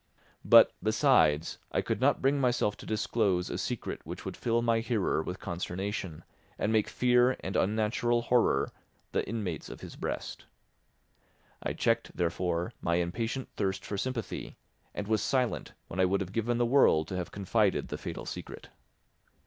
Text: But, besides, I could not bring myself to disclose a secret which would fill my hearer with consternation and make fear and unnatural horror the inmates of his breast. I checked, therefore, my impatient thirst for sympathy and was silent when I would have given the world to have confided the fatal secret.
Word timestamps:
But, 0.43 0.73
besides, 0.81 1.59
I 1.71 1.81
could 1.83 2.01
not 2.01 2.23
bring 2.23 2.41
myself 2.41 2.75
to 2.77 2.87
disclose 2.87 3.51
a 3.51 3.57
secret 3.59 4.01
which 4.03 4.25
would 4.25 4.35
fill 4.35 4.63
my 4.63 4.79
hearer 4.79 5.21
with 5.21 5.39
consternation 5.39 6.23
and 6.57 6.71
make 6.73 6.89
fear 6.89 7.37
and 7.41 7.55
unnatural 7.55 8.23
horror 8.23 8.71
the 9.11 9.23
inmates 9.29 9.69
of 9.69 9.81
his 9.81 9.95
breast. 9.95 10.45
I 11.61 11.73
checked, 11.73 12.17
therefore, 12.17 12.73
my 12.81 12.95
impatient 12.95 13.49
thirst 13.57 13.85
for 13.85 13.95
sympathy 13.95 14.57
and 14.95 15.07
was 15.07 15.21
silent 15.21 15.73
when 15.87 15.99
I 15.99 16.05
would 16.05 16.21
have 16.21 16.33
given 16.33 16.57
the 16.57 16.65
world 16.65 17.07
to 17.09 17.15
have 17.15 17.29
confided 17.29 17.89
the 17.89 17.97
fatal 17.99 18.25
secret. 18.25 18.69